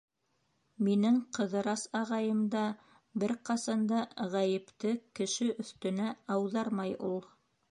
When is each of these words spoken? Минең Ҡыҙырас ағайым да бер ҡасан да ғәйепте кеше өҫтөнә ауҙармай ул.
Минең 0.85 1.17
Ҡыҙырас 1.37 1.83
ағайым 1.99 2.39
да 2.57 2.63
бер 3.25 3.35
ҡасан 3.51 3.85
да 3.95 4.01
ғәйепте 4.37 4.97
кеше 5.21 5.53
өҫтөнә 5.67 6.13
ауҙармай 6.39 6.99
ул. 7.11 7.19